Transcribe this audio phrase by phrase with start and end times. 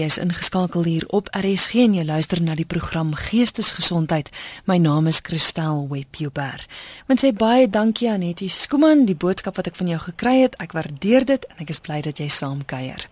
[0.00, 4.30] Jy is ingeskakel hier op RSG en jy luister na die program Geestesgesondheid.
[4.64, 6.62] My naam is Christel Webber.
[7.10, 10.56] Want sê baie dankie aan Nettie Skuman, die boodskap wat ek van jou gekry het.
[10.56, 13.04] Ek waardeer dit en ek is bly dat jy saamkuier.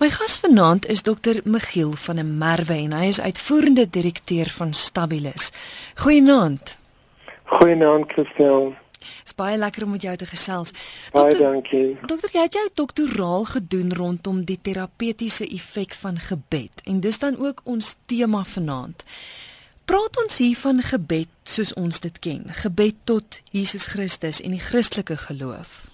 [0.00, 4.72] My gas vanaand is dokter Michiel van der Merwe en hy is uitvoerende direkteur van
[4.72, 5.50] Stabilis.
[6.00, 6.78] Goeienaand.
[7.52, 8.72] Goeienaand Christel.
[8.98, 10.72] Dis baie lekker om met jou te gesels.
[11.12, 11.98] Baie dokter, dankie.
[12.06, 17.38] Dokter, jy het jou doktoraal gedoen rondom die terapeutiese effek van gebed en dis dan
[17.38, 19.04] ook ons tema vanaand.
[19.88, 24.60] Praat ons hier van gebed soos ons dit ken, gebed tot Jesus Christus en die
[24.60, 25.86] Christelike geloof.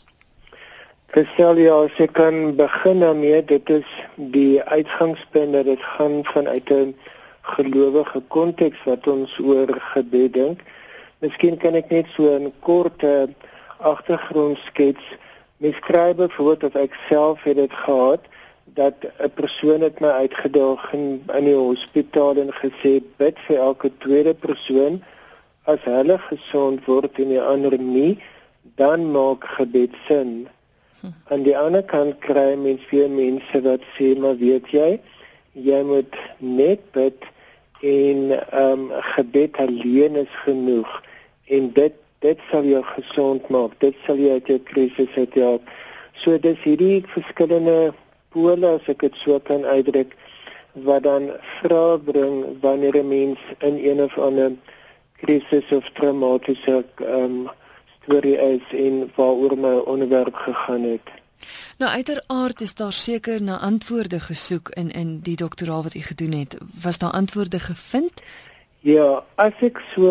[1.15, 3.91] Verstel jy as ek kan begin daarmee, dit is
[4.35, 6.97] die uitgangspunt dat dit gaan vanuit 'n
[7.55, 10.67] gelowige konteks wat ons oor gebed dink.
[11.25, 13.25] Miskien kan ek net so 'n kort uh,
[13.81, 15.05] agtergrond skets.
[15.57, 18.21] Beskryf byvoorbeeld dat ek self het dit gehad
[18.81, 23.91] dat 'n persoon het my uitgedaag in, in die hospitaal en gesê bid vir elke
[24.05, 25.01] tweede persoon
[25.65, 28.19] as hulle gesond word en die ander nie,
[28.77, 30.49] dan maak gebed sin.
[31.33, 35.01] Aan die ander kant kry mens veel mense wat sê maar weet jy,
[35.53, 37.25] jy moet net bid
[37.81, 38.85] en ehm um,
[39.17, 41.01] gebed alleen is genoeg
[41.47, 41.93] en dit
[42.25, 43.73] dit sal jou gesond maak.
[43.79, 45.69] Dit sal jou uit jou krisis help.
[46.17, 47.93] So dis hierdie verskillende
[48.33, 50.15] pole as ek dit so kan uitdruk
[50.87, 51.29] wat dan
[51.59, 54.53] vra bring wanneer 'n mens in een of ander
[55.21, 57.51] krisis of traumatiese ehm um,
[58.05, 61.09] storie is en waaroor my onderwerp gegaan het.
[61.79, 66.33] Nou uiteraard is daar seker na antwoorde gesoek in in die doktoraal wat u gedoen
[66.33, 66.57] het.
[66.83, 68.23] Was daar antwoorde gevind?
[68.85, 70.09] Ja, as ek so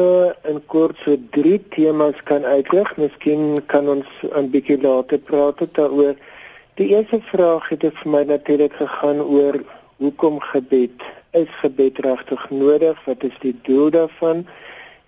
[0.50, 6.16] in kort so drie temas kan uitlig, miskien kan ons 'n bietjie later praat daaroor.
[6.82, 9.62] Die eerste vraag het vir my natuurlik gegaan oor
[10.02, 11.06] hoekom gebed?
[11.34, 12.98] Is gebed regtig nodig?
[13.06, 14.48] Wat is die doel daarvan?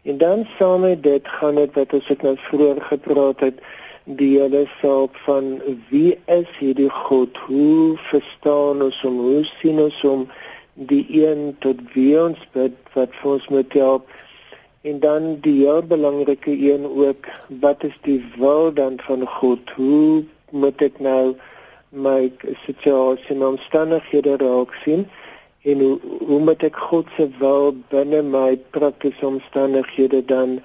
[0.03, 3.57] En dan saam met dit gaan dit wat ons het nou vroeër gepraat het,
[4.03, 7.37] die hele saak van wie is hierdie God?
[7.37, 9.17] Hoe verstaan ons hom?
[9.17, 10.29] Hoe sien ons hom?
[10.75, 14.09] Die een tot wie ons bid wat vir ons moet help.
[14.83, 17.27] En dan die heel belangrike een ook
[17.63, 19.69] wat is die wil dan van God?
[19.79, 21.35] Hoe moet ek nou
[21.89, 22.31] my
[22.65, 25.07] situasie en omstandighede raak sien?
[25.63, 25.97] En hoe,
[26.27, 30.59] hoe moet ek God se wil binne my praktiese omstandighede dan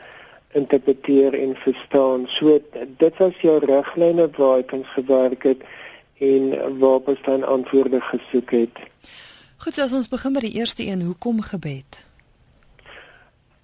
[0.58, 2.26] interpreteer en verstaan?
[2.28, 2.58] So
[2.98, 5.64] dit was jou riglyne waar ek ons gewerk het
[6.18, 6.50] en
[6.82, 8.89] waar ons dan antwoorde gesoek het
[9.60, 11.98] Goed, so as ons begin by die eerste een, hoekom gebed?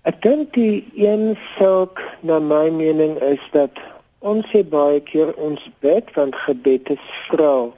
[0.05, 3.79] Ek dink die een saak na my mening is dat
[4.21, 7.71] ons sê baie keer ons bid want gebed is vra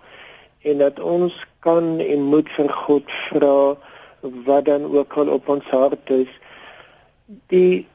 [0.67, 3.61] en dat ons kan en moet vir God vra
[4.49, 6.33] wat dan ook al op ons hart is.
[7.55, 7.87] Die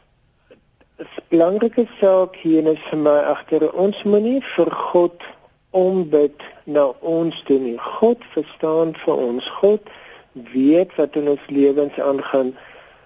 [1.34, 5.28] belangrike saak hier is vir my agter ons moenie vir God
[5.76, 7.76] ombid na ons doen nie.
[8.00, 9.52] God verstaan vir ons.
[9.60, 9.92] God
[10.34, 12.54] weet wat in ons lewens aangaan.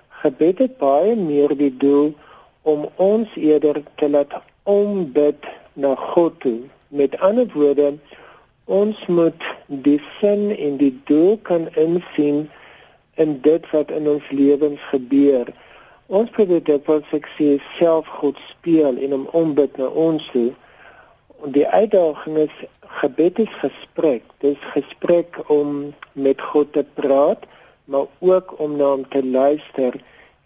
[0.09, 2.13] Gebed het baie meer die doel
[2.61, 4.33] om ons eerder te laat
[4.63, 6.59] ombid na God toe.
[6.87, 7.93] Met ander woorde,
[8.65, 12.49] ons moet die sin en die doel kan insien
[13.15, 15.51] in dit wat in ons lewens gebeur.
[16.07, 20.51] Ons probeer dit wat ek sê self God speel en om ombid na ons toe.
[21.43, 22.55] En die uitdaging is
[23.01, 24.23] gebed is gesprek.
[24.37, 27.45] Dis gesprek om met God te praat,
[27.85, 29.93] maar ook om na hom te luister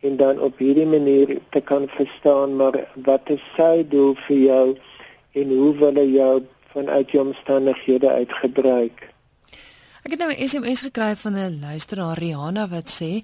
[0.01, 4.65] en dan op hierdie manier te kan verstaan maar wat is sy doel vir jou
[5.31, 6.35] en hoe wil hy jou
[6.73, 9.07] vanuit jou omstandighede uitgebruik.
[10.01, 13.21] Ek het nou 'n SMS gekry van 'n luisteraar Rihanna wat sê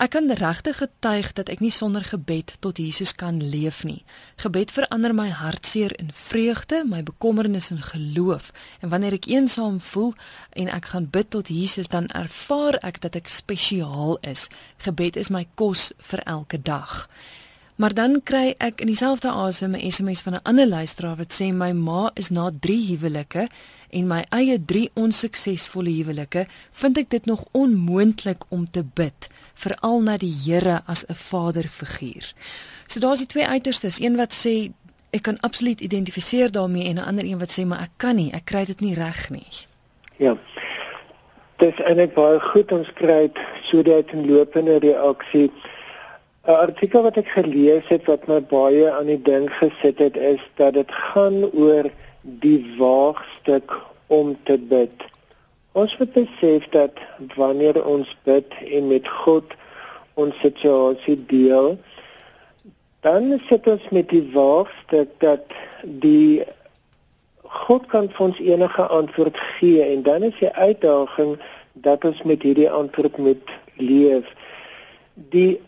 [0.00, 3.98] Ek kan regtig getuig dat ek nie sonder gebed tot Jesus kan leef nie.
[4.40, 8.48] Gebed verander my hartseer in vreugde, my bekommernis in geloof.
[8.80, 10.14] En wanneer ek eensaam voel
[10.56, 14.46] en ek gaan bid tot Jesus, dan ervaar ek dat ek spesiaal is.
[14.80, 17.04] Gebed is my kos vir elke dag.
[17.76, 21.52] Maar dan kry ek in dieselfde asem 'n SMS van 'n ander luisteraar wat sê
[21.52, 23.48] my ma is na 3 huwelike
[23.90, 29.28] en my eie 3 onsuksesvolle huwelike, vind ek dit nog onmoontlik om te bid
[29.60, 32.32] veral na die Here as 'n vaderfiguur.
[32.86, 34.72] So daar's die twee uiterstes, een wat sê
[35.10, 38.32] ek kan absoluut identifiseer daarmee en 'n ander een wat sê maar ek kan nie,
[38.32, 39.52] ek kry dit nie reg nie.
[40.16, 40.36] Ja.
[41.56, 45.50] Dis eintlik baie goed ons kry dit sodat 'n lopende reaksie
[46.46, 50.40] 'n artikel wat ek gelees het wat my baie aan die ding gesit het is
[50.56, 51.90] dat dit gaan oor
[52.22, 55.04] die waagstuk om te bid
[55.72, 56.98] Ons moet besef dat
[57.36, 59.54] wanneer ons bid en met God
[60.18, 61.76] ons situasie deel,
[63.06, 66.42] dan sit ons met die waarstuk dat die
[67.66, 71.38] God kan vir ons enige antwoord gee en dan is die uitdaging
[71.72, 74.26] dat ons met hierdie antwoord moet leef.
[75.14, 75.60] Die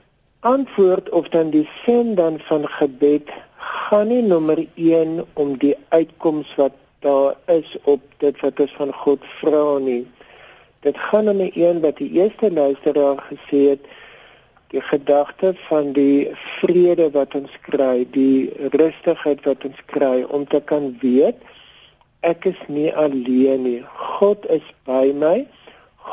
[0.43, 6.51] antwoord of dan die sin dan van gebed gaan nie nommer 1 om die uitkoms
[6.59, 10.05] wat daar is op dit wat ons van God vra nie.
[10.87, 13.85] Dit gaan om 'n een wat die eerste luisteraar gesê het,
[14.73, 20.61] die gedagte van die vrede wat ons kry, die rustigheid wat ons kry om te
[20.61, 21.37] kan weet
[22.23, 23.81] ek is nie alleen nie.
[24.19, 25.43] God is by my.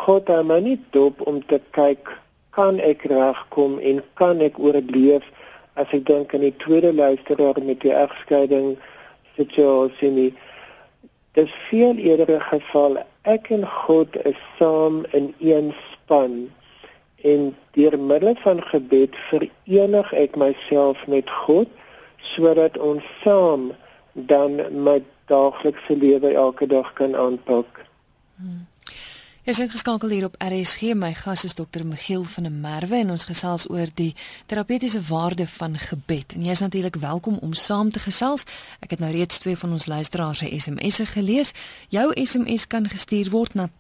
[0.06, 2.10] God hou my nie dop om te kyk
[2.58, 5.26] kan ek regkom en kan ek oorleef
[5.80, 8.74] as ek dink aan die tweede luisteraar met die egskeiding
[9.38, 10.32] situasie nie
[11.38, 16.50] dis veel eerder 'n geval ek en God is saam in een span
[17.22, 21.68] en deur middel van gebed verenig ek myself met God
[22.18, 23.72] sodat ons saam
[24.14, 27.86] dan my daaglikse lewe elke dag kan aanpak.
[28.36, 28.69] Hmm.
[29.50, 30.92] Jy is ingeskakel hier op RSG.
[30.94, 34.12] My gas is dokter Miguel van der Merwe en ons gesels oor die
[34.46, 36.36] terapeutiese waarde van gebed.
[36.38, 38.46] En jy is natuurlik welkom om saam te gesels.
[38.86, 41.56] Ek het nou reeds twee van ons luisteraars se SMS'e gelees.
[41.90, 43.72] Jou SMS kan gestuur word na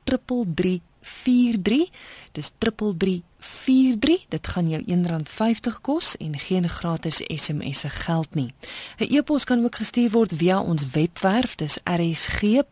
[1.01, 1.89] 3343.
[2.31, 4.25] Dis 3343.
[4.29, 8.53] Dit gaan jou R1.50 kos en geen gratis SMS'e geld nie.
[8.97, 12.67] 'n E-pos kan ook gestuur word via ons webwerf, dis rsg.co.za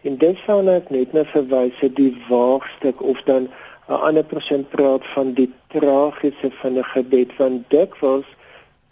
[0.02, 3.48] En dit sou net net na verwys het die waagstuk of dan
[3.88, 8.26] 'n ander persoon praat van die tragiese van 'n gebed van dikwels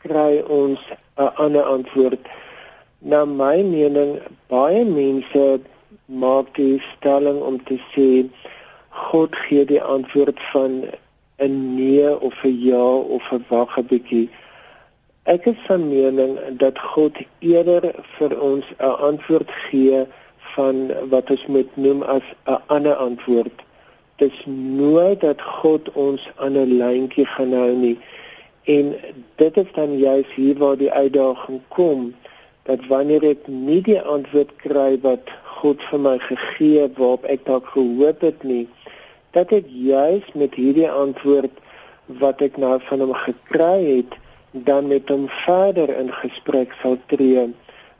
[0.02, 0.80] kry ons
[1.16, 2.26] 'n ander antwoord
[3.04, 5.60] na my mening baie mense
[6.06, 8.08] maak die stelling om te sê
[9.08, 10.84] God gee die antwoord van
[11.46, 14.28] 'n nee of 'n ja of 'n wag 'n bietjie.
[15.34, 17.84] Ek is van mening dat God eerder
[18.16, 20.06] vir ons 'n antwoord gee
[20.54, 20.76] van
[21.08, 23.56] wat ons moet noem as 'n ander antwoord.
[24.16, 24.44] Dit is
[24.86, 27.98] nooit dat God ons aan 'n lyntjie gaan hou nie.
[28.64, 28.94] En
[29.36, 32.14] dit is dan juist hier waar die uitdaging kom
[32.68, 37.46] dat wanneer ek nie die antwoord kry wat God vir my gegee het waarop ek
[37.48, 38.66] dalk gehoop het nie,
[39.34, 41.58] dat ek juis met hierdie antwoord
[42.22, 44.14] wat ek nou van hom gekry het,
[44.52, 47.48] dan met hom verder in gesprek sal tree.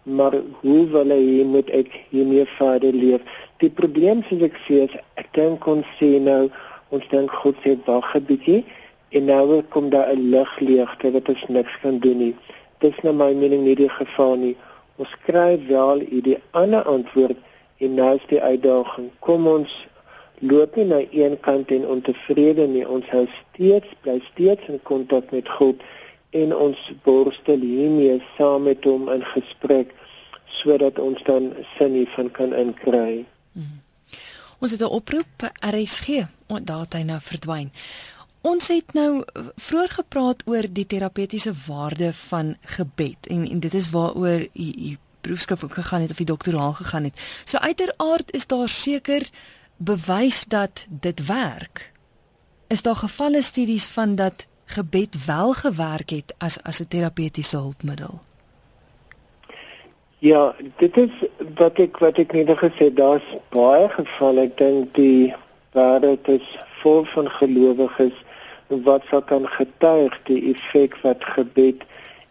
[0.02, 3.22] Maar hoe wil hy moet ek hiermee verder leef?
[3.62, 6.50] Die probleem soos ek sê is ek dink ons sê nou
[6.92, 8.64] ons dink God sê wag 'n bietjie
[9.16, 12.34] en nou kom daar 'n ligleegte wat ons niks kan doen nie
[12.82, 14.56] dis na my mening nie die geval nie.
[15.00, 17.38] Ons kry wel hierdie ander antwoord
[17.82, 19.08] en nou is die uitdaging.
[19.26, 19.72] Kom ons
[20.42, 22.84] loop nie na een kant en ontevrede nie.
[22.86, 25.82] Ons hou steeds bly steeds in kontak met God
[26.32, 29.92] en ons borstel hiermee saam met hom in gesprek
[30.62, 33.24] sodat ons dan sin hiervan kan inkry.
[33.52, 33.80] Mm.
[34.62, 36.06] Ons het 'n oproep RSG,
[36.62, 37.72] daar het hy nou verdwyn.
[38.42, 43.74] Ons het nou eh, vroeër gepraat oor die terapeutiese waarde van gebed en en dit
[43.74, 47.42] is waaroor u u proefskrif ook gegaan het of die doktoraal gegaan het.
[47.44, 49.28] So uiteraard is daar seker
[49.76, 51.92] bewys dat dit werk.
[52.66, 58.20] Is daar gevalle studies van dat gebed wel gewerk het as as 'n terapeutiese hulpmiddel?
[60.18, 61.10] Ja, dit is
[61.54, 64.40] wat ek wat ek net gesê, daar's baie gevalle.
[64.40, 65.34] Ek dink die
[65.72, 68.14] wêreld is vol van gelowiges
[68.86, 71.84] wat sal kan getuig die effek wat gebed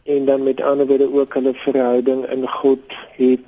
[0.04, 3.46] en dan met ander woorde ook hulle verhouding in God het.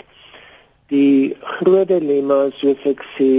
[0.94, 3.30] Die groot dilemma soos ek sê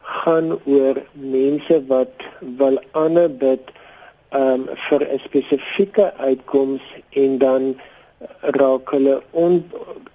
[0.00, 2.28] gaan oor mense wat
[2.60, 3.72] wil ander bid
[4.34, 7.74] um vir 'n spesifieke uitkoms en dan
[8.40, 9.64] raak hulle on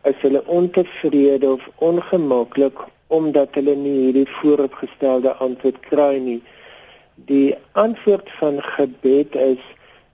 [0.04, 2.78] is hulle ontevrede of ongemaklik
[3.08, 6.42] omdat hulle nie hierdie vooropgestelde antwoord kry nie.
[7.26, 9.64] Die antwoord van gebed is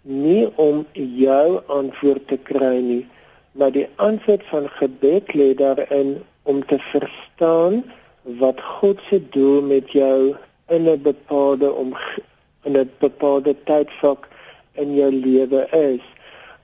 [0.01, 3.03] nie om jou antwoord te kry nie,
[3.51, 7.83] maar die antwoord van gebed lê daarin om te verstaan
[8.39, 10.35] wat God se doel met jou
[10.67, 11.93] in 'n bepaalde om
[12.63, 14.27] in 'n bepaalde tydvak
[14.73, 16.05] in jou lewe is.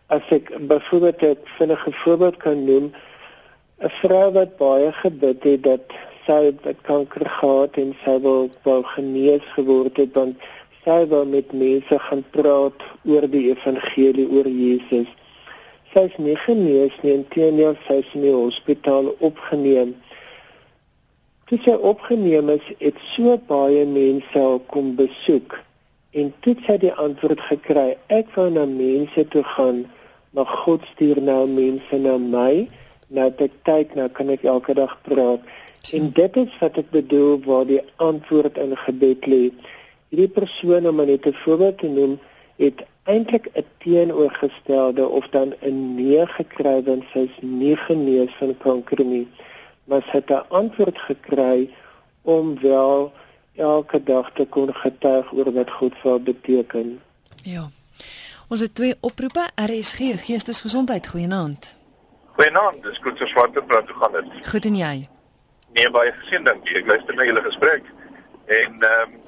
[0.08, 2.92] As ek byvoorbeeld 'n vinnige voorbeeld kan noem,
[3.80, 5.86] 'n vrou wat baie gebid het dat
[6.26, 10.46] sy het kanker gehad en sy wil wou genees geword het want
[10.86, 15.10] sy wil met mense gaan praat oor die evangelie oor Jesus.
[15.94, 19.96] Sy is nie genees nie, inteendeel sy is in die hospitaal opgeneem.
[21.50, 25.60] Toe sy opgeneem is, het so baie mense kom besoek
[26.12, 29.86] en toe sy die antwoord gekry, ek wou na mense toe gaan,
[30.36, 32.68] maar God stuur nou mense na my.
[33.16, 35.44] Nou dit tyd nou kan ek elke dag praat.
[35.90, 39.50] En dit is wat ek bedoel waar die antwoord in gebed lê.
[40.12, 42.20] Hierdie persoon om net 'n voorbeeld te noem
[42.56, 49.06] het eintlik 'n teenoorgestelde of dan 'n nee gekry want sy nie genees van kanker
[49.06, 49.28] nie.
[49.84, 51.70] Maar sy het 'n antwoord gekry
[52.22, 53.12] om wel
[53.56, 57.02] elke dag te kon getuig oor wat God vir haar beteken.
[57.44, 57.70] Ja.
[58.48, 59.50] Ons het twee oproepe.
[59.56, 61.76] RSG geestesgesondheid goeienaand.
[62.26, 64.48] Goeienaand dis goed so swarte praat hoe gaan dit?
[64.48, 65.08] Goed en jy
[65.74, 67.84] nee baie gesien dankie ek luister na julle gesprek
[68.46, 69.20] en ehm um,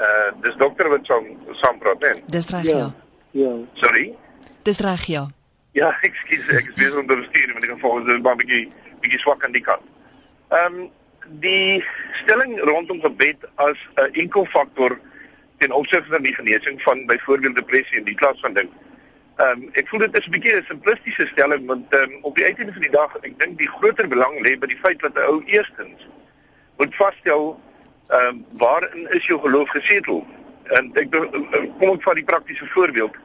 [0.00, 1.26] uh dis dokter wat saam
[1.60, 2.22] saam praat, né?
[2.26, 2.76] Dis reg ja.
[2.78, 2.92] ja.
[3.30, 3.50] Ja.
[3.74, 4.14] Sorry.
[4.62, 5.26] Dis reg ja.
[5.72, 8.64] Ja, ekskuus, ek is besig om te stuur met die gevolge dis baie bietjie
[9.04, 9.84] bietjie swak aan die kant.
[10.48, 10.88] Ehm um,
[11.42, 11.84] die
[12.22, 14.96] stelling rondom gebed as 'n uh, enkel faktor
[15.58, 18.70] ten opsigte van die genesing van byvoorbeeld depressie en die klas van ding.
[19.40, 22.34] Ehm um, ek voel dit is 'n bietjie 'n simplistiese stelling want ehm um, op
[22.36, 25.14] die uiteinde van die dag ek dink die groter belang lê by die feit dat
[25.16, 26.08] 'n ou eerstens
[26.76, 27.60] moet vasstel
[28.08, 30.26] ehm um, waarin is jou geloof gesetel?
[30.76, 31.10] En ek
[31.78, 33.16] kom ek van die praktiese voorbeeld.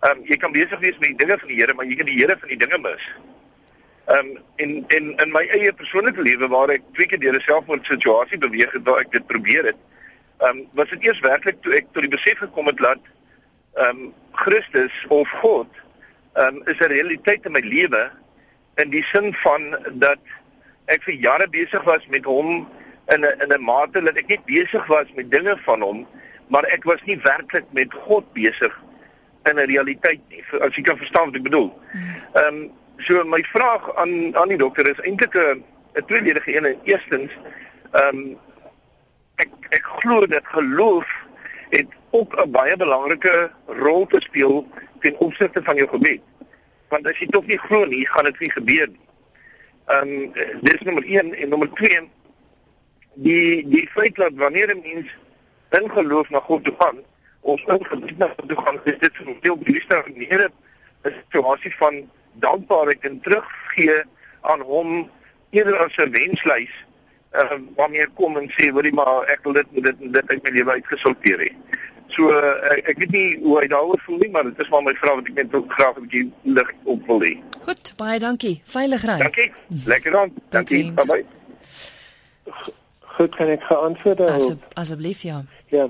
[0.00, 2.06] Ehm um, jy kan besig wees met die dinge van die Here, maar jy kan
[2.06, 3.08] die Here van die dinge mis.
[4.04, 7.40] Ehm um, in in in my eie persoonlike lewe waar ek twee keer deur 'n
[7.40, 9.80] selfmoordsituasie beweeg het waar ek dit probeer het,
[10.38, 13.13] ehm um, was dit eers werklik toe ek tot die besef gekom het dat
[13.74, 15.66] ehm um, Christus of God
[16.34, 18.10] ehm um, is 'n realiteit in my lewe
[18.76, 20.18] in die sin van dat
[20.86, 22.66] ek vir jare besig was met hom
[23.14, 26.06] in 'n in 'n mate dat ek nie besig was met dinge van hom,
[26.46, 28.82] maar ek was nie werklik met God besig
[29.44, 30.44] in 'n realiteit nie.
[30.60, 31.80] As jy kan verstaan wat ek bedoel.
[32.34, 35.64] Ehm um, so my vraag aan aan die dokter is eintlik 'n
[35.94, 36.78] 'n tweeledige een.
[36.84, 37.32] Eerstens,
[37.92, 38.38] ehm um,
[39.36, 41.06] ek ek glo dat geloof
[41.70, 44.68] het ook 'n baie belangrike rol te speel
[45.00, 46.20] ten opsigte van jou gebed.
[46.88, 49.04] Want as jy tog nie glo nie, gaan dit nie gebeur nie.
[49.86, 52.08] Ehm um, dis nommer 1 en nommer 2
[53.14, 55.08] die die feit dat wanneer 'n mens
[55.70, 56.98] in geloof na God toe gaan,
[57.40, 60.50] ons in gebed na God toe gaan, is dit vir veel Christene wanneer
[61.02, 64.02] 'n situasie van dankbaarheid en teruggee
[64.40, 65.10] aan hom
[65.50, 66.74] eerder as 'n wenslys
[67.34, 70.70] uh, wanneer kom en sê hoorie maar ek wil dit dit dit uit my lewe
[70.78, 71.80] uitgesorteer het.
[72.14, 74.94] So uh, ek weet nie hoe hy daaroor voel nie, maar dit is maar my
[74.94, 77.34] vraag wat ek net ook graag 'n bietjie lig op wil hê.
[77.66, 78.60] Goed, baie dankie.
[78.64, 79.18] Veilig ry.
[79.18, 79.52] Dankie.
[79.86, 80.32] Lekker dan.
[80.48, 80.92] Dankie.
[80.92, 81.24] Bye bye.
[83.16, 84.62] Goed, kan ek geantwoord daarop?
[84.74, 85.44] Asseblief ja.
[85.70, 85.88] Ja.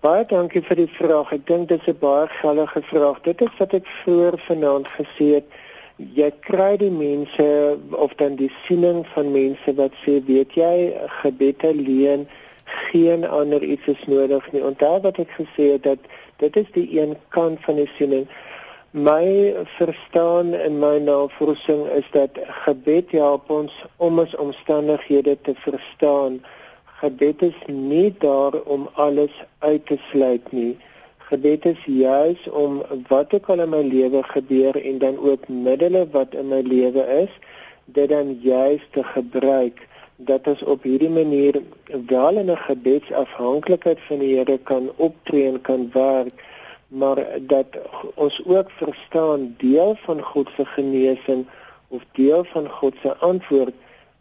[0.00, 1.32] Baie dankie vir die vraag.
[1.32, 3.20] Ek dink dit is 'n baie geldige vraag.
[3.22, 5.48] Dit is wat ek vroeër vanaand gesê het.
[5.96, 10.92] Jy kry die mense of dan die siening van mense wat sê, weet jy,
[11.22, 12.28] gebed alleen
[12.66, 14.64] geen ander iets is nodig nie.
[14.64, 15.98] Onthou wat ek gesê het dat
[16.42, 18.26] dit is die een kant van die siening.
[18.90, 26.40] My verstaan in my navorsing is dat gebed help ons om ons omstandighede te verstaan
[27.00, 30.76] gebed is nie daar om alles uit te sluit nie.
[31.28, 36.06] Gebed is juis om wat ook al in my lewe gebeur en dan ook middele
[36.12, 37.32] wat in my lewe is,
[37.84, 39.84] dit dan juis te gebruik
[40.16, 41.62] dat ons op hierdie manier
[42.06, 46.44] wel in 'n gebedsafhanklikheid van die Here kan optree en kan werk,
[46.88, 47.66] maar dat
[48.14, 51.46] ons ook verstaan deel van God se genesing
[51.88, 53.74] of deel van God se antwoord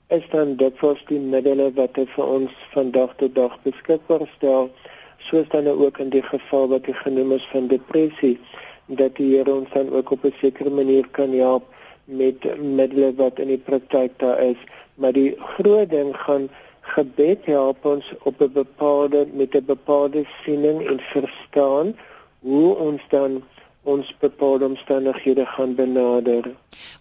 [0.08, 4.28] is dan dit was die middele wat hy vir ons van dag tot dag beskikbaar
[4.36, 4.70] stel
[5.18, 8.38] soos dan ook in die geval wat hy genoem is van depressie
[8.86, 11.64] dat die Here ons dan ook op 'n sekere manier kan help
[12.06, 14.58] met middele wat in die praktyk daar is,
[14.96, 16.50] maar die groot ding gaan
[16.96, 21.96] gebed help ons op 'n bepaalde met 'n bepaalde siening en verstaan
[22.40, 23.44] hoe ons dan
[23.86, 26.50] ons bepaalde omstandighede gaan benader.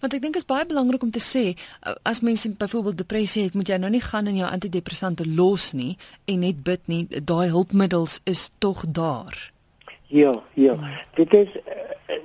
[0.00, 1.44] Want ek dink is baie belangrik om te sê
[2.02, 5.96] as mense byvoorbeeld depressie het, moet jy nou nie gaan en jou antidepressante los nie
[6.24, 7.06] en net bid nie.
[7.08, 9.52] Daai hulpmiddels is tog daar.
[10.06, 10.76] Ja, ja.
[11.14, 12.18] Dit is eh,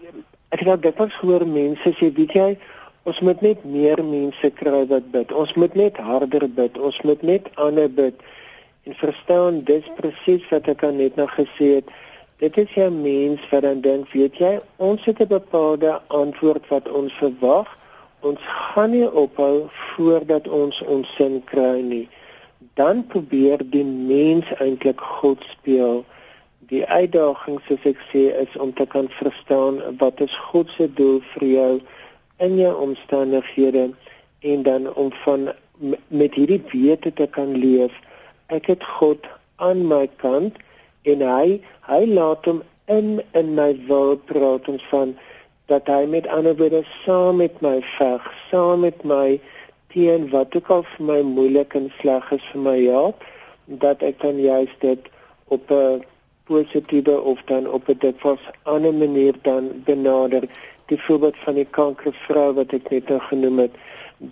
[0.49, 2.49] ek het dit pas hoor mense sê weet jy
[3.03, 5.31] ons moet net meer mense kry wat bid.
[5.31, 6.77] Ons moet net harder bid.
[6.77, 8.15] Ons moet net ander bid.
[8.83, 11.89] En verstaan dis presies wat ek net nou gesê het.
[12.39, 16.87] Dit is ja mens wat dan dink, weet jy, ons het 'n bepaalde antwoord wat
[16.89, 17.67] ons verwag.
[18.19, 22.07] Ons gaan nie ophou voordat ons ons sin kry nie.
[22.73, 26.05] Dan probeer die mens eintlik God speel.
[26.59, 31.19] Die uitdaging soos ek sê is om te kan verstaan wat is God se doel
[31.33, 31.79] vir jou
[32.39, 33.89] in jou omstandighede
[34.39, 35.49] en dan om van
[36.07, 37.93] met hierdie wete te kan leef.
[38.47, 40.57] Ek het God aan my kant
[41.07, 45.15] en hy hy laat hom in in my wil praat ons van
[45.71, 49.39] dat hy met ander woorde saam met my veg, saam met my
[49.93, 53.25] teen wat ook al vir my moeilik en sleg is vir my help
[53.83, 55.11] dat ek kan juist dit
[55.53, 56.01] op 'n
[56.49, 60.43] positiewe of dan op 'n dikwels ander manier dan benader
[60.89, 63.75] die voorbeeld van die kankervrou wat ek net nou genoem het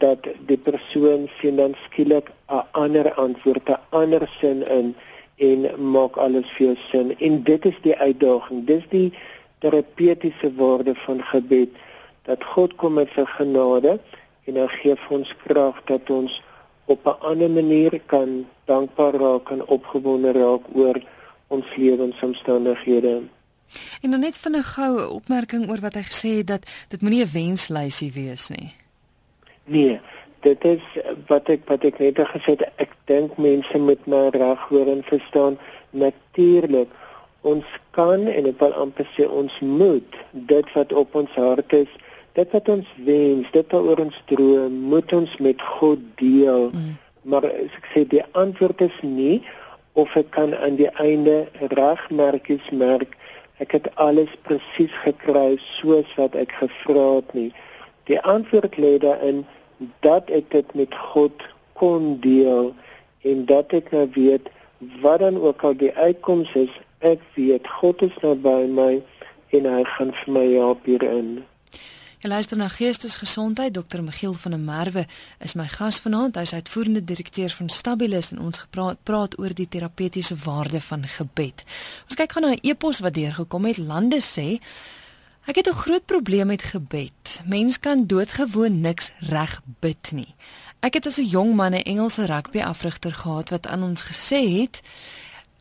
[0.04, 4.96] dat die persoon sien dan skielik 'n ander antwoord, 'n ander sin in
[5.38, 7.16] en maak alles vir jou sin.
[7.20, 8.66] En dit is die uitdaging.
[8.66, 9.14] Dis die
[9.60, 11.70] terapeutiese waarde van gebed
[12.24, 14.00] dat God kom met sy genade
[14.46, 16.42] en hy gee vir ons krag dat ons
[16.86, 20.98] op 'n ander manier kan dankbaar raak en opgewonde raak oor
[21.48, 23.22] ons lewensomstandighede
[24.02, 27.34] en dan net vinnig gou opmerking oor wat hy gesê het dat dit moenie 'n
[27.34, 28.74] wenslysie wees nie
[29.66, 30.00] nee
[30.42, 30.84] dit is
[31.28, 35.04] wat ek wat ek net gesê het ek dink mense moet my reg hoor en
[35.04, 35.58] verstaan
[35.92, 36.90] natuurlik
[37.42, 41.92] ons kan en ek wil amper sê ons moet dit wat op ons hart is
[42.38, 46.92] dit wat ons wens dit wat oor ons droom moet ons met God deel mm.
[47.24, 49.42] maar ek sê die antwoord is nie
[49.98, 53.18] of ek kan aan die einde regmerkies merk
[53.64, 57.52] ek het alles presies gekry soos wat ek gevra het nie
[58.10, 59.46] die antwoord lê daarin
[60.06, 61.44] dat ek dit met God
[61.78, 62.74] kon deel
[63.22, 64.50] en dat ek nou weet
[65.02, 68.92] wat dan ook al die uitkoms is, ek weet God is nou by my
[69.58, 71.30] en hy gaan vir my help hierin.
[72.18, 73.76] Jy luister na Geestesgesondheid.
[73.78, 74.02] Dr.
[74.02, 75.04] Michiel van der Merwe
[75.38, 76.36] is my gas vanaand.
[76.36, 81.06] Hy is uitvoerende direkteur van Stabilis en ons gepraat praat oor die terapeutiese waarde van
[81.06, 81.62] gebed.
[82.10, 83.78] Ons kyk gou na 'n e-pos wat deurgekom het.
[83.78, 84.58] Lande sê
[85.46, 87.42] Ek het 'n groot probleem met gebed.
[87.46, 90.36] Mens kan doodgewoon niks reg bid nie.
[90.82, 94.62] Ek het as 'n jong man 'n Engelse rugby afrigter gehad wat aan ons gesê
[94.62, 94.82] het,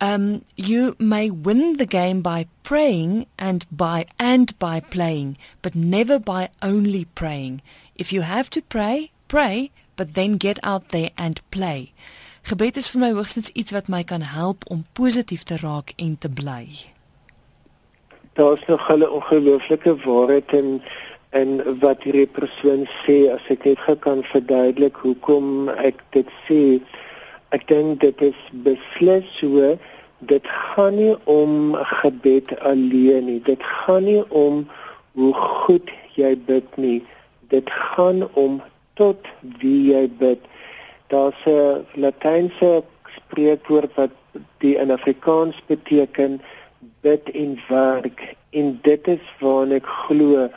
[0.01, 6.19] um you may win the game by praying and by and by playing, but never
[6.19, 7.63] by only praying.
[7.97, 11.93] If you have to pray, pray, but then get out there and play.
[12.45, 16.19] Gebed is vir my hoogstens iets wat my kan help om positief te raak en
[16.19, 16.93] te bly
[18.37, 20.83] daar's nog 'n ongelooflike waarheid in
[21.31, 26.61] in wat hierdie persoon sê as ek net gou kan verduidelik hoekom ek dit sê
[27.57, 29.77] ek dink dit is beslis so
[30.31, 33.41] dit gaan nie om gebed alleen nie.
[33.45, 34.65] Dit gaan nie om
[35.17, 37.01] hoe goed jy bid nie.
[37.53, 38.61] Dit gaan om
[39.01, 39.29] tot
[39.61, 40.41] wie jy bid.
[41.13, 42.83] Daar's 'n latynse
[43.17, 44.13] spreekwoord wat
[44.59, 46.41] die in Afrikaans beteken
[47.01, 48.35] bid en werk.
[48.51, 50.49] En dit is waarna ek glo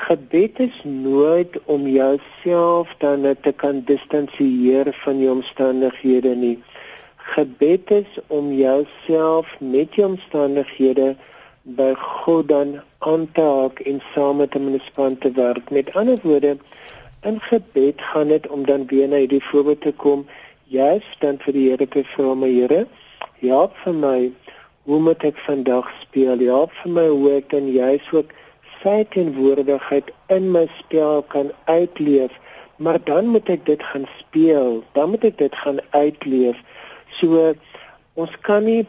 [0.00, 6.58] gebed is nooit om jouself dan te kan distansieer van die omstandighede nie.
[7.16, 11.14] Gebed is om jouself met die omstandighede
[11.62, 15.70] by God dan aan te haak en saam met hom in 'n span te werk.
[15.70, 16.56] Met ander woorde
[17.22, 20.26] in gebed gaan dit om dan weer na hierdie voorbeeld te kom.
[20.64, 22.86] Juist dan vir die Here te vra my Here
[23.40, 24.32] help vir my.
[24.82, 26.40] Hoe moet ek vandag speel?
[26.40, 28.32] Ja, vir my hoe ek dan juis ook
[28.82, 32.32] sy teenwoordigheid in my spel kan uitleef,
[32.76, 34.80] maar dan moet ek dit gaan speel.
[34.96, 36.56] Dan moet ek dit gaan uitleef.
[37.20, 37.52] So
[38.14, 38.86] ons kan nie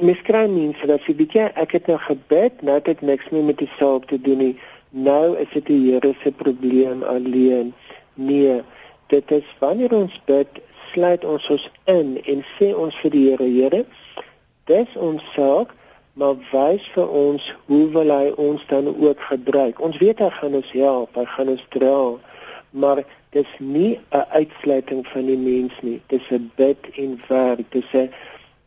[0.00, 3.60] miskry mense dat sy bietjie ek het nou gebid, nou het ek niks meer met
[3.60, 4.54] die saak te doen nie.
[4.90, 7.74] Nou is dit die Here se probleem alleen.
[8.14, 8.62] Nee,
[9.12, 10.60] dit is wanneer ons bid,
[10.92, 13.82] sluit ons ons in en sê ons vir die Here, Here,
[14.70, 15.74] dis ons saak,
[16.18, 19.78] maar wys vir ons hoe wil hy ons dan ook gebruik.
[19.80, 21.98] Ons weet hy gaan ons help, hy gaan ons dra,
[22.70, 23.04] maar
[23.36, 26.00] dis nie 'n uitsluiting van die mens nie.
[26.06, 27.70] Dis 'n bid en werk.
[27.70, 28.10] Dis 'n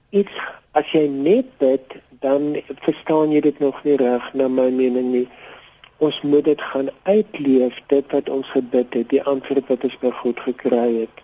[0.10, 0.36] iets
[0.72, 5.28] as jy net bid, dan verstaan jy dit nog nie reg na my mening nie.
[5.98, 10.12] Ons moet dit gaan uitleef dit wat ons gebid het, die antwoord wat ons by
[10.12, 11.16] God gekry het.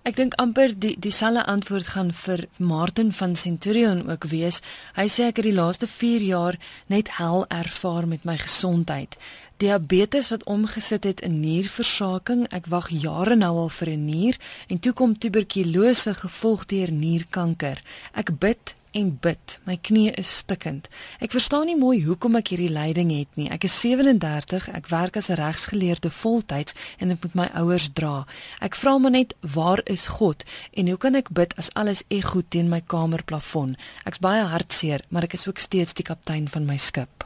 [0.00, 4.62] Ek dink amper die dieselfde antwoord gaan vir Martin van Centurion ook wees.
[4.96, 6.56] Hy sê ek het die laaste 4 jaar
[6.88, 9.18] net hel ervaar met my gesondheid.
[9.60, 12.46] Diabetes wat omgesit het in nierversaking.
[12.48, 17.82] Ek wag jare nou al vir 'n nier en toe kom tuberkulose gevolg deur nierkanker.
[18.16, 19.58] Ek bid en bid.
[19.66, 20.88] My knie is stikkend.
[21.20, 23.48] Ek verstaan nie mooi hoekom ek hierdie lyding het nie.
[23.52, 28.26] Ek is 37, ek werk as 'n regsgeleerde voltyds en ek moet my ouers dra.
[28.60, 30.44] Ek vra maar net, waar is God?
[30.74, 33.76] En hoe kan ek bid as alles ego teen my kamerplafon?
[34.04, 37.24] Ek's baie hartseer, maar ek is ook steeds die kaptein van my skip.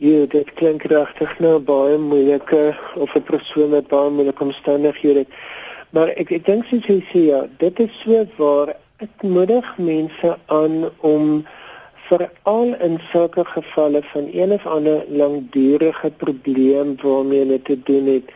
[0.00, 5.26] Ja, dit klink regtig nou baie moeilike of 'n persoon met baie moeilike omstandighede.
[5.90, 10.30] Maar ek ek dink soos jy sê, ja, dit is so waar Ek moedig mense
[10.52, 11.28] aan om
[12.08, 18.26] veral in sulke gevalle van een of ander langdurige probleem waarmee hulle te doen het,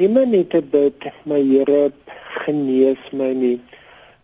[0.00, 1.92] nie net te bid, my Here
[2.38, 3.58] genees my nie.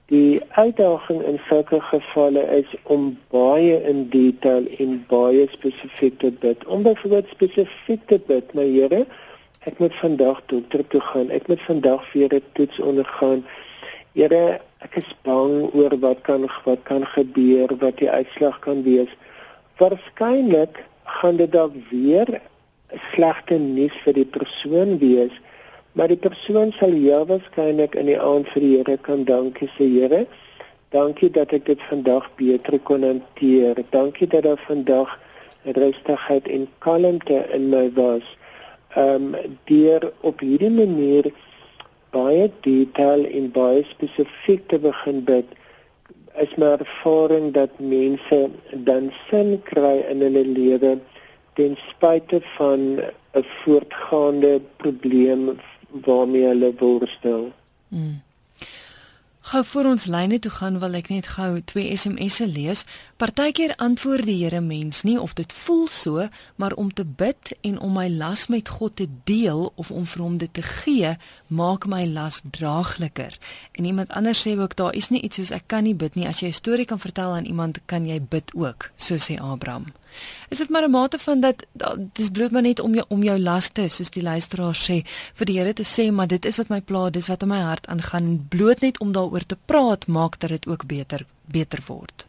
[0.09, 6.65] Die uitdaging in sulke gevalle is om baie in detail en baie spesifiek te bid.
[6.65, 9.05] Om byvoorbeeld spesifiek te bid, my Here,
[9.69, 11.29] ek moet vandag dokter toe gaan.
[11.29, 13.45] Ek moet vandag weer 'n toets ondergaan.
[14.17, 19.13] Here, ek is bang oor wat kan wat kan gebeur, wat die uitslag kan wees.
[19.81, 20.83] Waarskynlik
[21.21, 22.41] gaan dit dan weer
[23.13, 25.33] slegte nuus vir die persoon wees,
[25.93, 29.89] maar die persoon sal ja waarskynlik in die aand vir die Here kan dankie sê,
[29.89, 30.27] Here.
[30.95, 33.81] Dankie dat ek dit vandag beter kon hanteer.
[33.91, 35.17] Dankie dat daar vandag
[35.65, 38.37] rustigheid en kalmte in my was.
[38.95, 41.33] Ehm um, deur op hierdie manier
[42.15, 45.55] baie detail en baie spesifiek te begin bid
[46.45, 48.41] is my ervaring dat mense
[48.89, 50.93] dan sin kry in hulle lewe
[51.57, 55.43] ten spyte van 'n voortgaande probleem
[56.07, 57.53] waarmee hulle worstel.
[57.89, 58.21] Mm.
[59.47, 62.81] Gou voor ons lyne toe gaan wil ek net gou twee SMS'e lees.
[63.23, 66.25] Partykeer antwoord die Here mens nie of dit voel so,
[66.59, 70.25] maar om te bid en om my las met God te deel of om vir
[70.25, 71.13] hom dit te gee,
[71.47, 73.39] maak my las draagliker.
[73.79, 76.27] En iemand anders sê ook daar is nie iets soos ek kan nie bid nie.
[76.27, 79.87] As jy 'n storie kan vertel aan iemand, kan jy bid ook, so sê Abraham.
[80.49, 81.67] Is dit maar 'n mate van dat
[82.13, 85.03] dis bloot maar net om jou om jou laste soos die luisteraar sê
[85.35, 87.61] vir die Here te sê maar dit is wat my pla, dis wat in my
[87.61, 92.27] hart aangaan bloot net om daaroor te praat maak dat dit ook beter beter word.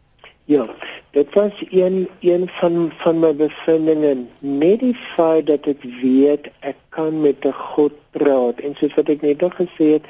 [0.48, 0.68] Ja,
[1.12, 6.78] dit was een een van van my bevindinge net die feit dat ek weet ek
[6.90, 10.06] kan met 'n God praat en soos wat ek net al gesê het,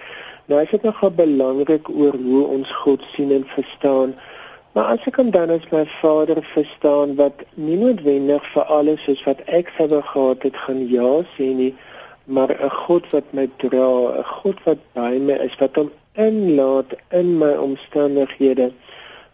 [0.46, 4.14] nou is dit nogal belangrik oor hoe ons God sien en verstaan.
[4.78, 9.24] Maar as ek hom dan as my vader verstaan wat nie noodwendig vir alles soos
[9.26, 11.72] wat ek sou gehad het gaan ja sê nie,
[12.36, 13.88] maar 'n God wat my dra,
[14.20, 18.68] 'n God wat by my is, wat hom inlaat in my omstandighede,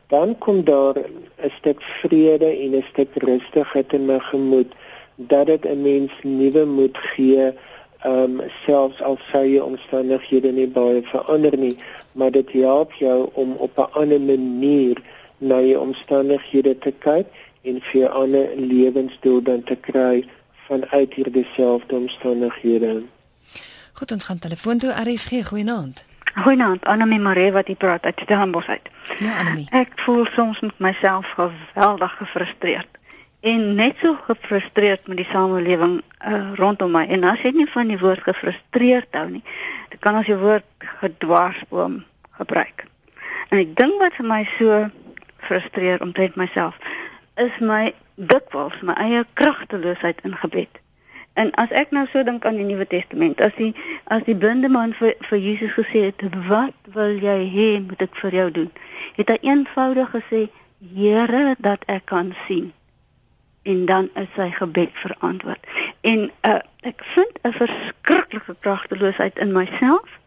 [0.08, 4.72] dan kom daar 'n stuk vrede en 'n stuk rustigheid in my gemoed
[5.16, 7.52] dat dit 'n mens nuwe moed gee
[8.04, 11.78] ehm um, selfs al sou jy omstandighede nie baie verander nie,
[12.12, 14.98] maar dit help jou om op 'n ander manier
[15.38, 17.28] na jou omstandighede te kyk
[17.62, 20.26] en vir 'n ander lewensdoel dan te kry
[20.68, 23.04] vanuit hierdie selfde omstandighede.
[23.94, 26.06] Goed, ons gaan telefoon toe RSG goeienaand.
[26.34, 28.90] Goeienaand, Annelie Maree wat hier praat uit Stellenbosch uit.
[29.20, 29.68] Ja, Annelie.
[29.70, 32.88] Ek voel soms met myself geweldig gefrustreerd
[33.44, 37.04] en net so gefrustreerd met die samelewing uh, rondom my.
[37.12, 39.44] En as jy nie van die woord gefrustreerd hou nie,
[39.92, 42.00] dan kan ons die woord gedwarsboom
[42.40, 42.86] gebruik.
[43.52, 44.80] En ek dink wat vir my so
[45.44, 46.78] frustreer omtrent myself
[47.36, 50.82] is my dikwels my eie kragteloosheid in gebed.
[51.34, 53.72] En as ek nou so dink aan die Nuwe Testament, as die
[54.14, 58.16] as die blinde man vir vir Jesus gesê het, "Wat wil jy hê moet ek
[58.16, 58.72] vir jou doen?"
[59.18, 60.50] het hy eenvoudig gesê,
[60.94, 62.74] "Here, dat ek kan sien."
[63.64, 65.68] En dan is sy gebed verantwoord.
[66.02, 70.20] En uh, ek vind 'n verskriklike kragteloosheid in myself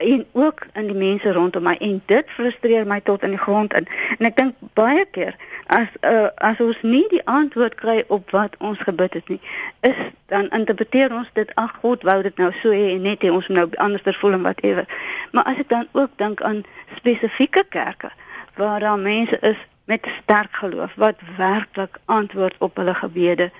[0.00, 3.74] en ook in die mense rondom my en dit frustreer my tot in die grond
[3.76, 3.86] in.
[4.18, 5.36] En ek dink baie keer
[5.66, 9.40] as uh, as ons nie die antwoord kry op wat ons gebid het nie,
[9.86, 10.00] is
[10.32, 13.52] dan interpreteer ons dit ag God wou dit nou so hê en net hê ons
[13.52, 14.88] moet nou anderster voel en whatever.
[15.36, 16.64] Maar as ek dan ook dink aan
[16.96, 18.12] spesifieke kerke
[18.56, 23.50] waar daar mense is met sterk geloof wat werklik antwoord op hulle gebede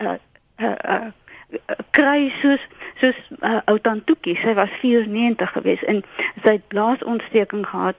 [0.00, 0.16] uh
[0.56, 1.06] uh, uh
[1.96, 2.62] kry soos
[3.00, 6.02] soos uh, ou Tantoetjie sy was 94 gewees en
[6.42, 7.98] sy het blaasontsteking gehad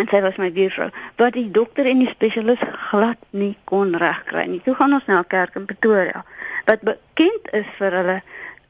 [0.00, 0.88] en sy was my buurvrou
[1.20, 4.60] wat die dokter en die spesialis glad nie kon regkry nie.
[4.64, 6.24] Toe gaan ons na 'n kerk in Pretoria
[6.66, 8.18] wat bekend is vir hulle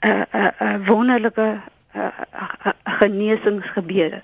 [0.04, 1.48] uh, uh, uh, wonderlike
[1.94, 4.22] uh, uh, genesingsgebede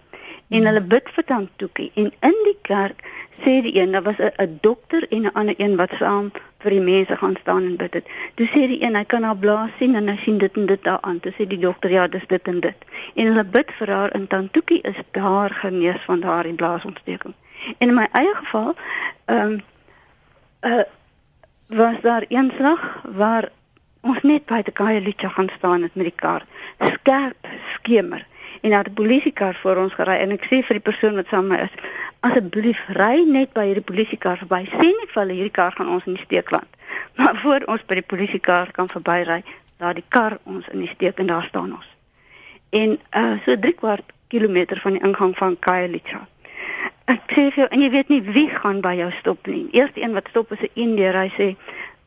[0.48, 3.02] en hulle bid vir Tantoetjie en in die kerk
[3.42, 6.80] sê die een daar was 'n dokter en 'n ander een wat saam vir die
[6.80, 8.10] mense gaan staan en bid het.
[8.34, 10.84] Toe sê die een hy kan haar blaas sien en hy sien dit en dit
[10.84, 11.20] daaraan.
[11.20, 12.88] Toe sê die dokter ja, dis dit en dit.
[13.14, 17.34] En hulle bid vir haar en Tantoetjie is daar genees van daardie blaasontsteking.
[17.78, 18.74] En in my eie geval
[19.26, 19.60] ehm um,
[20.62, 20.82] uh
[21.72, 23.48] was daar eenslag waar
[24.00, 26.44] ons net by die Kaaielietjie gaan staan het met die kar.
[26.78, 28.26] Skerp skemer
[28.60, 31.46] en daar 'n polisiekar voor ons gery en ek sê vir die persoon wat saam
[31.46, 31.74] met my is
[32.26, 34.64] asseblief ry net by hierdie polisiekar verby.
[34.70, 36.68] Sê net vir hulle hierdie kar gaan ons in die steek laat
[37.18, 39.42] maar voor ons by die polisiekar kan verbyry
[39.82, 41.88] daar die kar ons in die steek en daar staan ons.
[42.70, 46.26] En uh, so 3 kwart kilometer van die ingang van Kailicha
[47.10, 49.66] ek sê vir jou en jy weet nie wie gaan by jou stop nie.
[49.76, 51.16] Eerste een wat stop is 'n Indiër.
[51.22, 51.56] Hy sê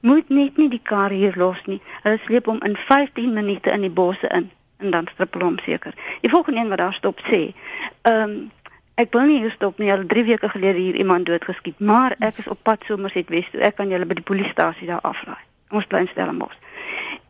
[0.01, 1.82] moet net nie die kar hier los nie.
[2.04, 4.51] Hulle sleep hom in 15 minute in die bosse in.
[4.78, 5.93] En dan strippel hom seker.
[6.21, 7.54] Die volgende een wat daar stop sê,
[8.01, 8.51] ehm um,
[8.95, 9.91] ek wil nie hier stop nie.
[9.91, 13.49] Al 3 weke gelede hier iemand doodgeskiet, maar ek is op pad somers het Wes
[13.51, 13.62] toe.
[13.62, 15.41] Ek kan julle by die polisiestasie daar afraai.
[15.69, 16.58] Ons bly in Stellenbosch.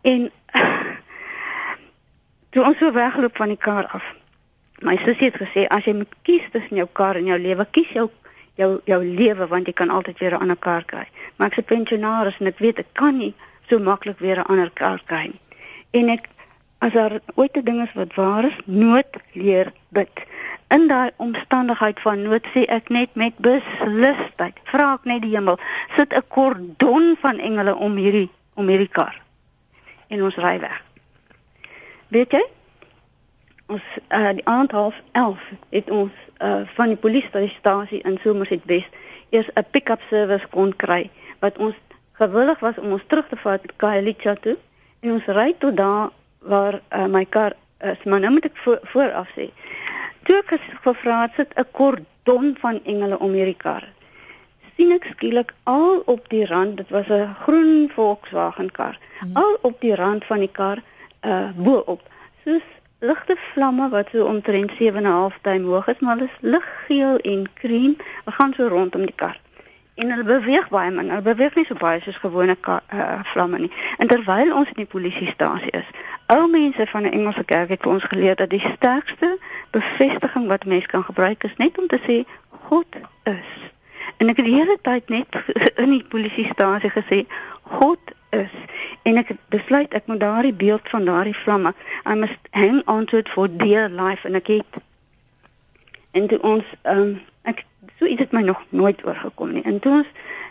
[0.01, 0.29] En
[2.51, 4.13] toe ons so weggeloop van die kar af.
[4.85, 7.89] My sussie het gesê as jy moet kies tussen jou kar en jou lewe, kies
[7.95, 8.09] jou
[8.55, 11.07] jou jou lewe want jy kan altyd weer 'n ander kar kry.
[11.35, 13.33] Maar ek's 'n pensionaris en ek weet ek kan nie
[13.69, 15.41] so maklik weer 'n ander kar kry nie.
[15.91, 16.29] En ek
[16.79, 20.25] as daar ooit 'n ding is wat waar is, nood leer bid.
[20.67, 25.59] In daai omstandigheid van nood sê ek net met beslisheid, vra ek net die hemel,
[25.95, 29.21] sit 'n kordon van engele om hierdie om hierdie kar.
[30.07, 30.83] En ons ry weg.
[32.07, 32.43] Weet jy?
[33.67, 38.89] Ons uh, die aand half 11 het ons uh, van die polisiestasie in Somerset West
[39.29, 41.75] eers 'n pick-up service kon kry wat ons
[42.11, 44.57] gewillig was om ons terug te vat Kaalicha toe
[44.99, 48.77] en ons ry tot daar waar uh, my kar is, maar nou moet ek vo
[48.93, 49.49] vooraf sê.
[50.25, 53.83] Toe ek gevra het sit 'n kordon van engele om hierdie kar.
[54.75, 58.99] sien ek skielik al op die rand, dit was 'n groen Volkswagen kar.
[59.19, 59.35] Hmm.
[59.35, 60.81] Al op die rand van die kar
[61.21, 62.01] uh bo op.
[62.43, 62.67] Soos
[62.99, 67.95] ligte vlamme wat so omtrent 7.5 duim hoog is, maar is liggeel en cream.
[68.25, 69.39] Ons gaan so rondom die kar
[69.95, 71.09] en hulle beweeg baie min.
[71.09, 72.79] Hulle beweeg nie so baie soos gewone uh,
[73.31, 73.71] vlamme nie.
[73.97, 75.87] En terwyl ons in die polisiestasie is,
[76.27, 79.37] ou mense van 'n Engelse kerk het ons geleer dat die sterkste
[79.69, 82.85] bevestiging wat mens kan gebruik is net om te sê God
[83.23, 83.51] is.
[84.17, 85.27] En ek het die hele tyd net
[85.83, 87.25] in die polisiestasie gesê
[87.61, 88.53] God is
[89.01, 91.73] en ek het besluit ek moet daardie beeld van daardie vlamme
[92.09, 94.81] I must hang on to it for dear life en ek het
[96.11, 97.65] en toe ons um, ek
[97.99, 99.63] so iets het my nog nooit oorgekom nie.
[99.63, 100.07] En toe ons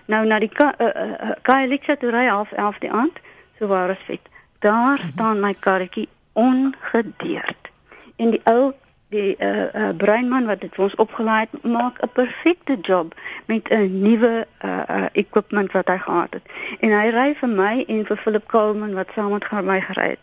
[0.07, 3.21] nou na die Kaalicha uh, uh, toe ry half 11 die aand,
[3.59, 4.33] so waar is vet.
[4.65, 7.71] Daar staan my karretjie ongedeerd.
[8.17, 8.73] En die ou
[9.09, 13.13] die uh, uh, breinman wat dit vir ons opgelaai het, maak 'n perfekte job
[13.47, 16.47] met 'n nuwe uh, uh, equipment wat hy gehad het.
[16.81, 20.23] En hy ry vir my en vir Philip Coleman wat saam met my gery het,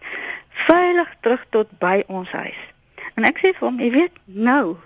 [0.49, 2.61] veilig terug tot by ons huis.
[3.13, 4.77] En ek sê vir hom, jy weet, nou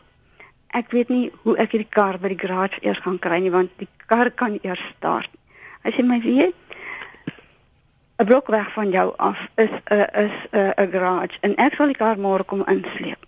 [0.68, 3.72] ek weet nie hoe ek hierdie kar by die garage eers gaan kry nie want
[3.78, 5.32] die kar kan eers start.
[5.84, 6.56] Hy sê my weet
[8.17, 11.56] 'n blok weg van jou af is 'n uh, is 'n uh, 'n garage en
[11.56, 13.25] ek sal die kar môre kom insleep.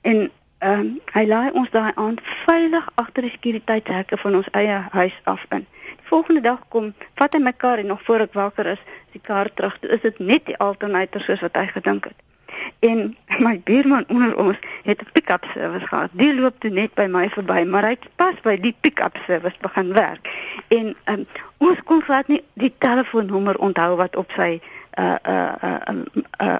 [0.00, 4.78] En ehm um, hy laai ons daai aand veilig agter die sekuriteitshekke van ons eie
[4.90, 5.66] huis af in.
[6.00, 9.20] Die volgende dag kom vat hy my kar en nog voor ek wakker is, die
[9.20, 9.78] kar terug.
[9.80, 12.25] Dit is dit net die alternator soos wat hy gedink het.
[12.78, 16.10] En my buurman onder ons het 'n pick-up service gehad.
[16.12, 19.56] Die loop toe net by my verby, maar hy het pas by die pick-up service
[19.60, 20.28] begin werk.
[20.68, 24.60] En um, ons kon glad nie die telefoonnommer onthou wat op sy
[24.98, 26.02] uh uh uh uh,
[26.40, 26.56] uh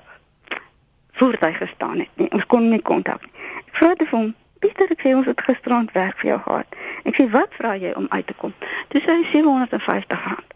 [1.13, 2.31] voertuig gestaan het nie.
[2.31, 3.33] Ons kon nie kontak nie.
[3.67, 6.77] Ek vra te hom Pieter, ek sê ons het gisterand werk vir jou gehad.
[7.05, 8.55] Ek sê wat vra jy om uit te kom?
[8.95, 10.56] Dis hy 750 rand.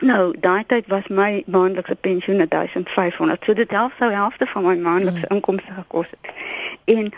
[0.00, 3.44] Nou, daai tyd was my maandelikse pensioen 1500.
[3.44, 5.36] So dit help sou helfte van my maandelikse mm.
[5.36, 6.32] inkomste gekos het.
[6.84, 7.12] En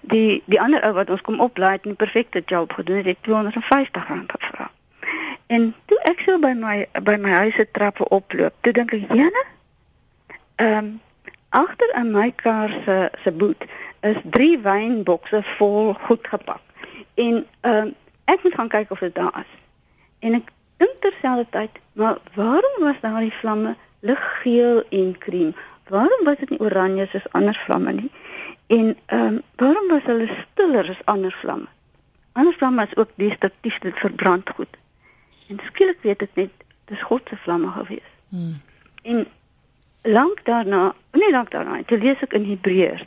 [0.00, 3.16] die die ander ou wat ons kom oplaai het 'n perfekte job gedoen het, het
[3.20, 4.70] 250 rand gevra.
[5.46, 9.12] En toe ek so by my by my huis se trappe oploop, toe dink ek,
[9.12, 9.44] "Jene,
[10.54, 11.00] ehm um,
[11.48, 13.64] agter in my kar se se boot
[14.00, 16.60] is drie wynbokse vol goed gepak."
[17.14, 19.52] En ehm um, ek moet gaan kyk of dit daar is.
[20.18, 20.48] En ek
[20.82, 25.54] dink terselfdertyd, maar waarom was daardie vlamme liggeel en krem?
[25.88, 28.10] Waarom was dit nie oranje soos ander vlamme nie?
[28.66, 31.68] En ehm um, waarom was hulle stiller as ander vlamme?
[32.32, 34.76] Ander vlamme is ook destruktief, dit verbrand goed.
[35.48, 36.50] En skielik weet ek net
[36.90, 38.08] dis God se vlamme gewees.
[38.28, 38.60] Hmm.
[39.02, 39.26] En
[40.02, 43.04] lank daarna, nie lank daarna, toe lees ek in Hebreërs.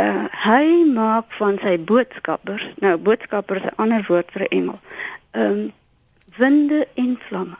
[0.00, 4.78] Uh hy maak van sy boodskappers, nou boodskappers is 'n ander woord vir 'n engel.
[5.30, 5.72] Ehm um,
[6.40, 7.58] winde en vlamme.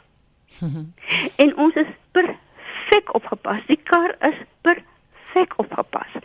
[1.43, 3.63] en ons is perfek opgepas.
[3.69, 6.19] Die kar is perfek opgepas.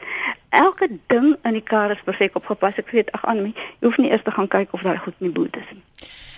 [0.49, 2.81] Elke ding in die kar is perfek opgepas.
[2.83, 5.17] Ek weet ag aan my, jy hoef nie eers te gaan kyk of daar goed
[5.21, 5.85] in die boot is nie.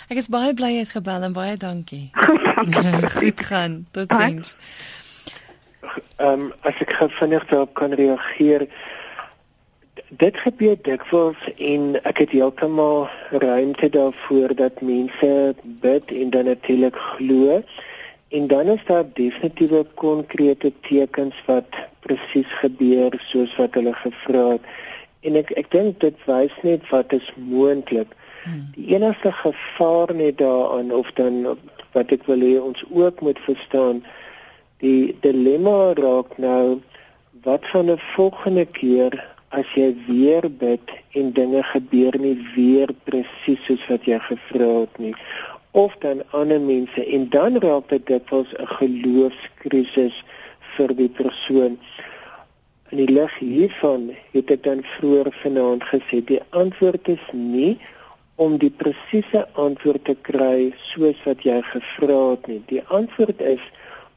[0.09, 2.07] Ek is baie bly jy het gebel en baie dankie.
[3.21, 3.83] Goed gaan.
[3.93, 4.57] Totsiens.
[6.17, 8.67] Ehm um, as ek vinnig daarop kan reageer
[10.09, 16.97] dit gebeur dikwels en ek het heeltemal ruimte daarvoor dat mense bid en dan natuurlik
[16.97, 17.63] glo.
[18.29, 24.65] En dan is daar definitiewe konkrete tekens wat presies gebeur soos wat hulle gevra het.
[25.21, 28.15] En ek ek dink dit wys net wat is moontlik.
[28.45, 28.71] Hmm.
[28.75, 31.59] die enigste gevaar net daaraan of dan
[31.93, 34.05] wat ek wil hê ons ook moet verstaan
[34.85, 36.79] die dilemma raak nou
[37.43, 39.13] wat van 'n volgende keer
[39.51, 44.99] as jy weer bid en dinge gebeur nie weer presies soos wat jy gevra het
[44.99, 45.15] nie
[45.71, 50.17] of dan ander mense en dan raak dit dikwels 'n geloofskrisis
[50.75, 51.79] vir die persoon.
[52.91, 57.79] In die lig hiervan het ek dan vroeër vanaand gesê die antwoord is nie
[58.35, 62.63] om die presiese antwoord te kry soos wat jy gevra het nie.
[62.67, 63.65] Die antwoord is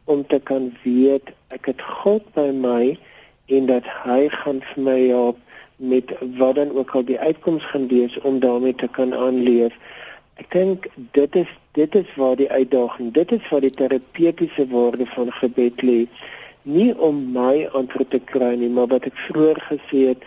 [0.06, 2.98] om te kan weet ek het God by my
[3.58, 5.40] en dat hy gaan vir my help
[5.92, 9.74] met wat dan ook al die uitkoms gaan wees om daarmee te kan aanleef.
[10.42, 10.88] Ek dink
[11.18, 15.82] dit is dit is waar die uitdaging, dit is waar die terapeutiese waarde van gebed
[15.82, 16.00] lê.
[16.62, 20.26] Nie om my antwoord te kry nie, maar wat ek vroeër gesê het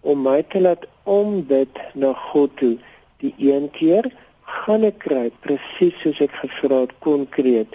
[0.00, 2.76] om my te laat ombid na God toe.
[3.24, 4.10] Die een keer
[4.60, 7.74] gaan ek kry presies soos ek gevra het konkreet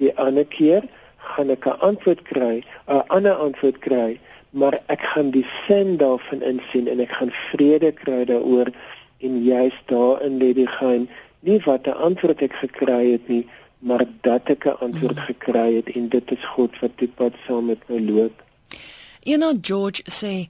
[0.00, 0.86] die ander keer
[1.32, 2.56] gaan ek 'n antwoord kry,
[2.88, 4.18] 'n ander antwoord kry,
[4.50, 8.72] maar ek gaan die sin daarvan insien en ek gaan vrede kry daaroor
[9.20, 11.08] en juist daarin lê die geheim,
[11.40, 13.46] nie wat 'n antwoord ek gekry het nie,
[13.78, 15.26] maar dat ek 'n antwoord hmm.
[15.30, 18.42] gekry het en dit is God wat die pad saam met my loop.
[19.22, 20.48] Ena George sê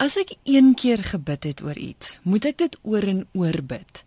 [0.00, 3.98] As ek een keer gebid het oor iets, moet ek dit oor en oor bid.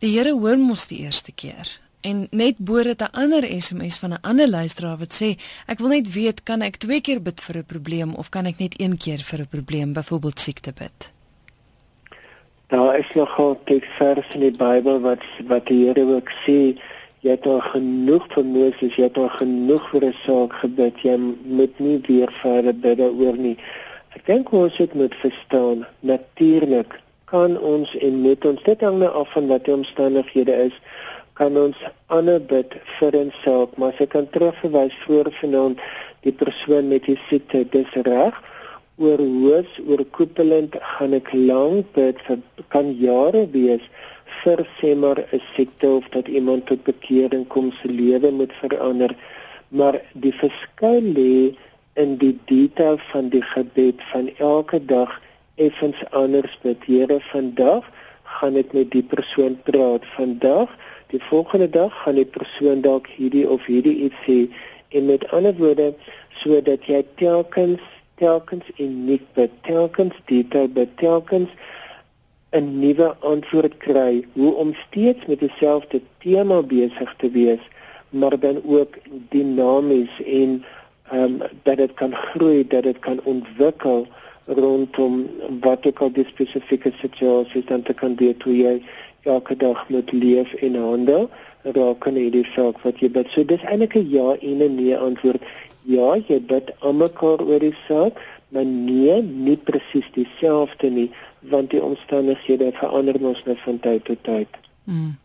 [0.00, 1.68] Die Here hoor mos die eerste keer.
[2.02, 5.88] En net bo dit 'n ander SMS van 'n ander luisteraar wat sê ek wil
[5.88, 8.96] net weet kan ek twee keer bid vir 'n probleem of kan ek net een
[8.96, 11.12] keer vir 'n probleem byvoorbeeld siekte bid?
[12.66, 16.80] Daar is nogal teks vers in die Bybel wat wat die Here ook sê
[17.20, 21.16] jy het al genoeg vir Moses, jy het al genoeg vir 'n saak gebid, jy
[21.44, 23.56] moet nie weer verder bid oor nie.
[24.16, 29.10] Ek dink ons het moet verstaan natuurlik kan ons en moet ons dit hang nou
[29.20, 30.74] af van wat die omstandighede is
[31.38, 31.76] kan ons
[32.12, 35.80] ander bid vir onsself, maar as ek kan terugverwys voor vanaand
[36.26, 38.36] die persoon met die siekte, dis reg.
[39.00, 42.42] Oor hoes, oor koepelend gaan ek lank bid vir
[42.74, 43.84] kan jare wees
[44.42, 49.12] vir sê maar 'n siekte of dat iemand tot bekering kom, se lewe moet verander.
[49.68, 51.56] Maar die verskil lê
[51.94, 55.20] in die detail van die gebed van elke dag
[55.56, 56.84] effens anders bid.
[56.86, 57.84] Here, vandag
[58.22, 60.06] gaan ek met die persoon praat.
[60.16, 60.68] Vandag
[61.12, 64.38] die volgende dag gaan die persoon dalk hierdie of hierdie iets sê
[64.96, 65.92] en met ander woorde
[66.42, 67.84] sodat jy telkens
[68.20, 71.50] telkens uniek bet telkens detail bet telkens
[72.52, 74.24] 'n nuwe antwoord kry.
[74.32, 77.64] Hoe om steeds met dieselfde tema besig te wees
[78.12, 78.94] maar dan ook
[79.28, 80.64] dinamies en
[81.10, 84.06] ehm um, dat dit kan groei dat dit kan ontwikkel
[84.46, 88.74] rondom wat ek al die spesifieke situasies dan te kan doen toe jy
[89.22, 91.30] elke dag moet leef en handel
[91.62, 93.30] raak aan hierdie saak wat jy bid.
[93.30, 95.42] So dis eintlik 'n ja en 'n nee antwoord.
[95.84, 101.82] Ja, jy bid almekaar oor die saak, maar nee, nie presies dieselfde nie, want die
[101.82, 104.48] omstandighede verander mos net van tyd tot tyd.
[104.84, 105.16] Mm.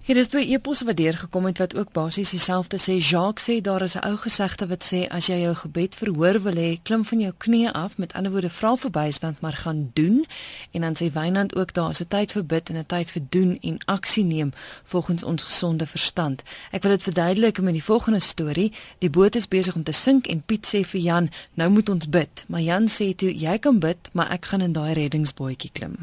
[0.00, 2.94] Hier is twee eposse wat deurgekom het wat ook basies dieselfde sê.
[3.04, 6.54] Jacques sê daar is 'n ou gesegde wat sê as jy jou gebed verhoor wil
[6.54, 10.26] hê, klim van jou knieë af, met ander woorde vra vir bystand, maar gaan doen.
[10.70, 13.22] En dan sê Wynand ook daar is 'n tyd vir bid en 'n tyd vir
[13.28, 14.52] doen en aksie neem
[14.84, 16.42] volgens ons gesonde verstand.
[16.70, 18.72] Ek wil dit verduidelik met die volgende storie.
[18.98, 22.08] Die boot is besig om te sink en Piet sê vir Jan, nou moet ons
[22.08, 22.44] bid.
[22.48, 25.96] Maar Jan sê toe jy kan bid, maar ek gaan in daai reddingsbootjie klim.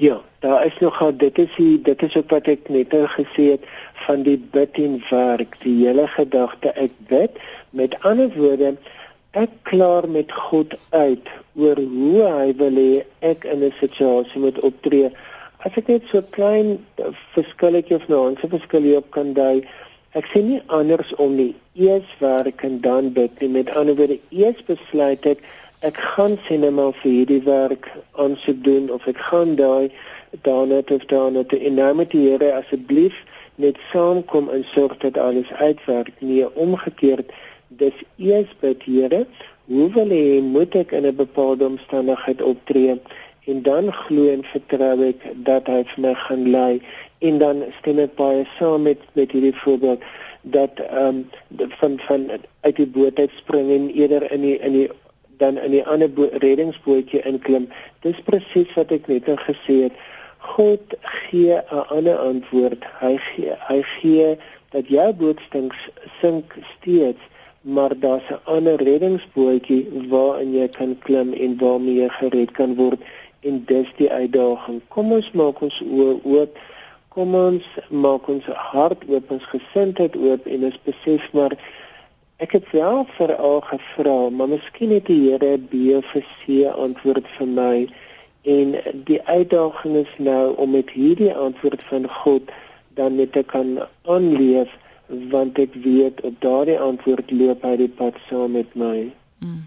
[0.00, 3.64] Ja, daar is nog dit is die, dit is ook wat ek net gesê het
[4.06, 7.40] van die bid en werk, die hele gedagte ek bid.
[7.74, 8.76] Met ander woorde,
[9.34, 11.26] ek klaar met God uit
[11.58, 15.10] oor hoe hy wil hê ek in 'n situasie moet optree.
[15.66, 16.78] As ek net so klein
[17.34, 19.66] verskilletjie of nou 'n verskillie op kan dui,
[20.14, 21.54] ek sien nie anders om nie.
[21.74, 23.30] Eers werk en dan bid.
[23.42, 25.42] En met ander woorde, eers besluit ek
[25.80, 29.90] ek gaan sinema vir hierdie werk aansoek doen of ek gaan daai
[30.46, 33.20] daarna of daarna te en nou met die Here asseblief
[33.62, 36.12] net saamkom en sorg dat alles uitwerk.
[36.18, 37.30] Nie omgekeerd
[37.68, 39.24] dis eers bid Here
[39.68, 43.00] hoe wil jy moet ek in 'n bepaalde omstandigheid optree?
[43.46, 46.80] En dan glo en vertrou ek dat hy vir my gaan lei.
[47.18, 50.02] En dan stem ek baie saam met met hierdie voorbeeld
[50.42, 51.24] dat ehm
[51.58, 54.90] um, van van uit die boot uit spring en eerder in die in die
[55.38, 56.10] dan in die ander
[56.44, 57.68] reddingsbootjie inklim.
[58.06, 59.98] Dis presies wat ek net gesê het.
[60.54, 62.84] God gee 'n ander antwoord.
[63.00, 64.38] Hy gee hy gee
[64.70, 65.74] dat jou boot stink
[66.20, 67.22] sink steeds,
[67.60, 73.00] maar daar's 'n ander reddingsbootjie waarin jy kan klim en waarmee jy gered kan word
[73.40, 74.80] en dis die uitdaging.
[74.88, 76.58] Kom ons maak ons oë oop.
[77.08, 81.54] Kom ons maak ons hart oop, ons gesindheid oop en ons besef maar
[82.38, 87.46] Ek het wel vir al gevra, maar miskien het die Here 'n BFC antwoord vir
[87.46, 87.88] my
[88.42, 92.42] en die uitdaging is nou om met hierdie antwoord van God
[92.94, 94.70] dan net te kan aanleef
[95.06, 99.10] want ek weet op daardie antwoord loop hy die pad saam met my.
[99.38, 99.66] Mm.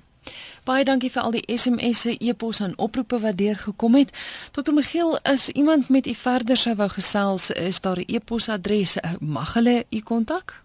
[0.64, 4.12] Baie dankie vir al die SMS'e, e-posse en oproepe wat deurgekom het.
[4.52, 4.72] Dr.
[4.74, 9.84] Michiel, as iemand met u verder sou wou gesels, is daar 'n e-posadres, mag hulle
[9.90, 10.62] u kontak?